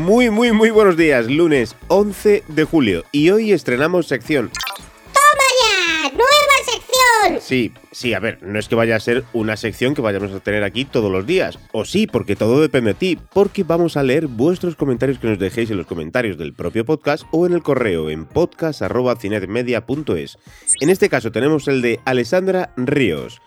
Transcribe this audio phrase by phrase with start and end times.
[0.00, 1.30] Muy, muy, muy buenos días.
[1.30, 3.04] Lunes 11 de julio.
[3.12, 4.50] Y hoy estrenamos sección.
[5.12, 6.08] ¡Toma ya!
[6.12, 7.38] ¡Nueva sección!
[7.42, 10.40] Sí, sí, a ver, no es que vaya a ser una sección que vayamos a
[10.40, 11.58] tener aquí todos los días.
[11.72, 13.18] O sí, porque todo depende de ti.
[13.34, 17.24] Porque vamos a leer vuestros comentarios que nos dejéis en los comentarios del propio podcast
[17.30, 20.38] o en el correo en podcast.cinetmedia.es.
[20.80, 23.42] En este caso tenemos el de Alessandra Ríos.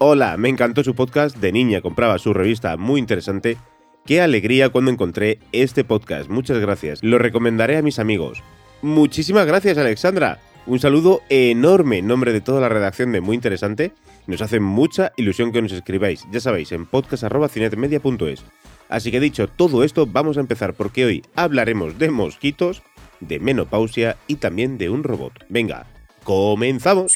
[0.00, 1.36] Hola, me encantó su podcast.
[1.36, 3.56] De niña compraba su revista muy interesante.
[4.04, 6.28] Qué alegría cuando encontré este podcast.
[6.28, 7.04] Muchas gracias.
[7.04, 8.42] Lo recomendaré a mis amigos.
[8.82, 10.40] Muchísimas gracias, Alexandra.
[10.66, 13.92] Un saludo enorme en nombre de toda la redacción de Muy Interesante.
[14.26, 18.44] Nos hace mucha ilusión que nos escribáis, ya sabéis, en podcast.cinetmedia.es.
[18.88, 22.82] Así que dicho todo esto, vamos a empezar porque hoy hablaremos de mosquitos,
[23.20, 25.32] de menopausia y también de un robot.
[25.48, 25.86] Venga,
[26.24, 27.14] comenzamos.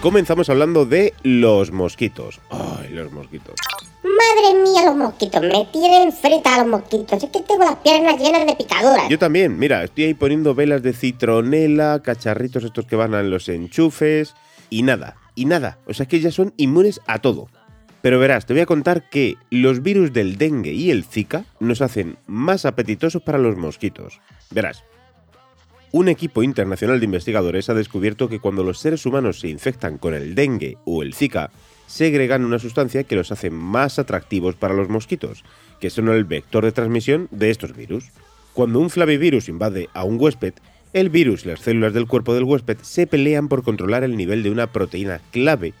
[0.00, 2.40] Comenzamos hablando de los mosquitos.
[2.50, 3.56] Ay, los mosquitos.
[4.04, 5.42] Madre mía, los mosquitos.
[5.42, 7.20] Me tienen frita a los mosquitos.
[7.20, 9.08] Es que tengo las piernas llenas de picaduras.
[9.08, 13.48] Yo también, mira, estoy ahí poniendo velas de citronela, cacharritos estos que van a los
[13.48, 14.36] enchufes
[14.70, 15.78] y nada, y nada.
[15.88, 17.48] O sea, es que ya son inmunes a todo.
[18.00, 21.82] Pero verás, te voy a contar que los virus del dengue y el zika nos
[21.82, 24.20] hacen más apetitosos para los mosquitos.
[24.52, 24.84] Verás,
[25.92, 30.14] un equipo internacional de investigadores ha descubierto que cuando los seres humanos se infectan con
[30.14, 31.50] el dengue o el zika,
[31.86, 35.44] segregan una sustancia que los hace más atractivos para los mosquitos,
[35.80, 38.10] que son el vector de transmisión de estos virus.
[38.52, 40.54] Cuando un flavivirus invade a un huésped,
[40.92, 44.42] el virus y las células del cuerpo del huésped se pelean por controlar el nivel
[44.42, 45.72] de una proteína clave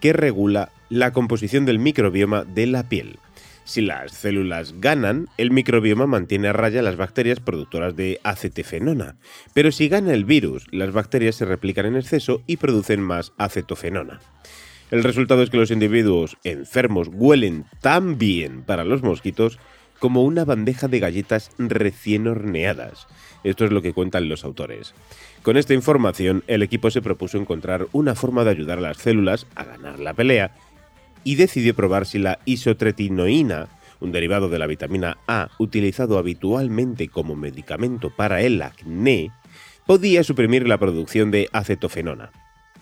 [0.00, 3.18] que regula la composición del microbioma de la piel.
[3.68, 9.16] Si las células ganan, el microbioma mantiene a raya las bacterias productoras de acetefenona,
[9.52, 14.20] pero si gana el virus, las bacterias se replican en exceso y producen más acetofenona.
[14.90, 19.58] El resultado es que los individuos enfermos huelen tan bien para los mosquitos
[19.98, 23.06] como una bandeja de galletas recién horneadas.
[23.44, 24.94] Esto es lo que cuentan los autores.
[25.42, 29.46] Con esta información, el equipo se propuso encontrar una forma de ayudar a las células
[29.54, 30.52] a ganar la pelea
[31.24, 33.68] y decidió probar si la isotretinoína,
[34.00, 39.30] un derivado de la vitamina A utilizado habitualmente como medicamento para el acné,
[39.86, 42.30] podía suprimir la producción de acetofenona.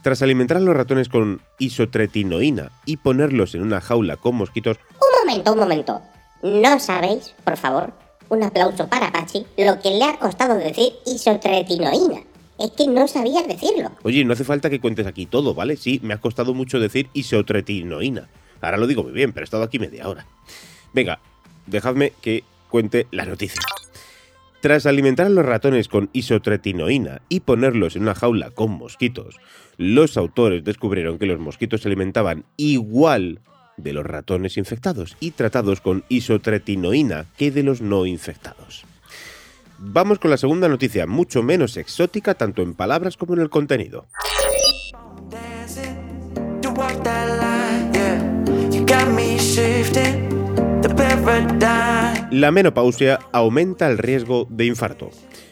[0.02, 4.78] Tras alimentar a los ratones con isotretinoína y ponerlos en una jaula con mosquitos...
[4.92, 6.00] Un momento, un momento.
[6.42, 7.92] ¿No sabéis, por favor,
[8.28, 12.20] un aplauso para Pachi, lo que le ha costado decir isotretinoína?
[12.58, 13.90] Es que no sabía decirlo.
[14.02, 15.76] Oye, no hace falta que cuentes aquí todo, ¿vale?
[15.76, 18.28] Sí, me ha costado mucho decir isotretinoína.
[18.60, 20.26] Ahora lo digo muy bien, pero he estado aquí media hora.
[20.92, 21.20] Venga,
[21.66, 23.60] dejadme que cuente la noticia.
[24.60, 29.36] Tras alimentar a los ratones con isotretinoína y ponerlos en una jaula con mosquitos,
[29.76, 33.40] los autores descubrieron que los mosquitos se alimentaban igual
[33.76, 38.84] de los ratones infectados y tratados con isotretinoína que de los no infectados.
[39.78, 44.06] Vamos con la segunda noticia, mucho menos exótica tanto en palabras como en el contenido.
[52.30, 55.10] La menopausia aumenta el riesgo de infarto.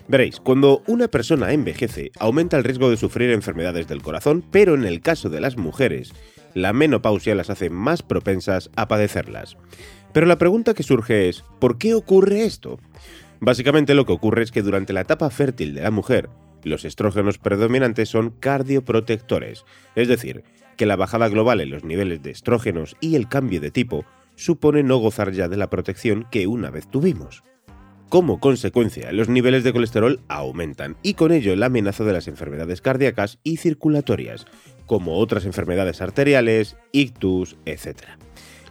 [0.09, 4.85] Veréis, cuando una persona envejece, aumenta el riesgo de sufrir enfermedades del corazón, pero en
[4.85, 6.13] el caso de las mujeres,
[6.55, 9.57] la menopausia las hace más propensas a padecerlas.
[10.13, 12.79] Pero la pregunta que surge es, ¿por qué ocurre esto?
[13.41, 16.31] Básicamente lo que ocurre es que durante la etapa fértil de la mujer,
[16.63, 19.65] los estrógenos predominantes son cardioprotectores,
[19.95, 20.45] es decir,
[20.77, 24.05] que la bajada global en los niveles de estrógenos y el cambio de tipo
[24.35, 27.45] supone no gozar ya de la protección que una vez tuvimos.
[28.09, 32.81] Como consecuencia, los niveles de colesterol aumentan y con ello la amenaza de las enfermedades
[32.81, 34.47] cardíacas y circulatorias,
[34.87, 38.03] como otras enfermedades arteriales, ictus, etc.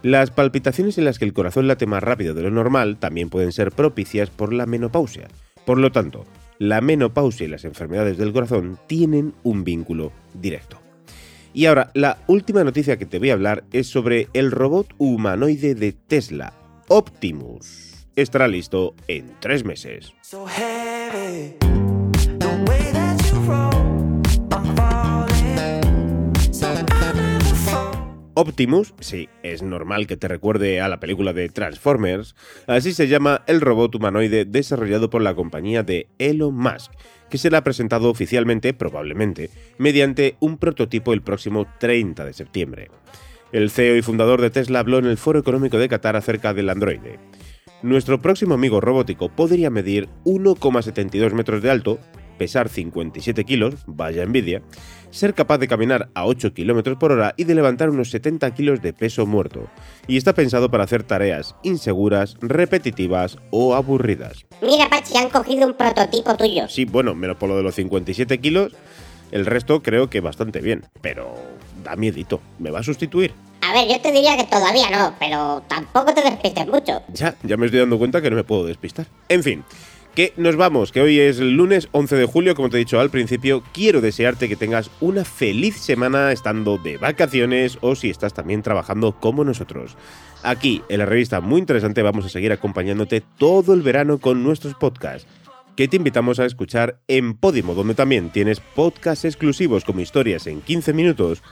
[0.04, 3.52] Las palpitaciones en las que el corazón late más rápido de lo normal también pueden
[3.52, 5.28] ser propicias por la menopausia.
[5.64, 6.26] Por lo tanto,
[6.58, 10.78] la menopausia y las enfermedades del corazón tienen un vínculo directo.
[11.54, 15.74] Y ahora, la última noticia que te voy a hablar es sobre el robot humanoide
[15.74, 16.52] de Tesla,
[16.88, 18.06] Optimus.
[18.14, 20.12] Estará listo en tres meses.
[28.36, 32.34] Optimus, sí, es normal que te recuerde a la película de Transformers,
[32.66, 36.90] así se llama el robot humanoide desarrollado por la compañía de Elon Musk,
[37.30, 42.90] que será presentado oficialmente, probablemente, mediante un prototipo el próximo 30 de septiembre.
[43.52, 46.70] El CEO y fundador de Tesla habló en el Foro Económico de Qatar acerca del
[46.70, 47.20] androide.
[47.82, 52.00] Nuestro próximo amigo robótico podría medir 1,72 metros de alto,
[52.36, 54.62] pesar 57 kilos, vaya envidia,
[55.10, 58.82] ser capaz de caminar a 8 km por hora y de levantar unos 70 kilos
[58.82, 59.68] de peso muerto.
[60.06, 64.44] Y está pensado para hacer tareas inseguras, repetitivas o aburridas.
[64.60, 66.68] Mira, Pachi, han cogido un prototipo tuyo.
[66.68, 68.72] Sí, bueno, menos por lo de los 57 kilos,
[69.30, 71.34] el resto creo que bastante bien, pero
[71.82, 72.40] da miedito.
[72.58, 73.32] ¿Me va a sustituir?
[73.62, 77.02] A ver, yo te diría que todavía no, pero tampoco te despistes mucho.
[77.12, 79.06] Ya, ya me estoy dando cuenta que no me puedo despistar.
[79.28, 79.64] En fin,
[80.14, 83.00] que nos vamos, que hoy es el lunes 11 de julio, como te he dicho
[83.00, 88.32] al principio, quiero desearte que tengas una feliz semana estando de vacaciones o si estás
[88.32, 89.96] también trabajando como nosotros.
[90.44, 94.74] Aquí, en la revista Muy Interesante, vamos a seguir acompañándote todo el verano con nuestros
[94.74, 95.26] podcasts
[95.74, 100.60] que te invitamos a escuchar en Podimo, donde también tienes podcasts exclusivos como historias en
[100.60, 101.42] 15 minutos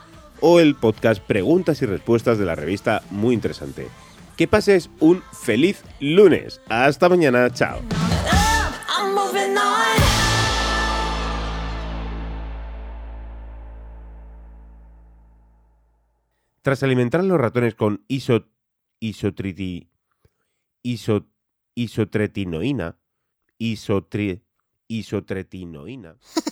[0.41, 3.89] o el podcast Preguntas y Respuestas de la revista Muy Interesante.
[4.37, 6.61] Que pases un feliz lunes.
[6.69, 7.81] Hasta mañana, chao.
[16.63, 18.49] Tras alimentar a los ratones con iso,
[19.01, 19.91] isotriti,
[20.83, 21.27] iso,
[21.75, 22.99] isotretinoína,
[23.59, 24.45] isotri,
[24.87, 26.17] isotretinoína.